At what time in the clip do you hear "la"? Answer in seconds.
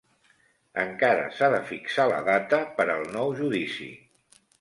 2.13-2.21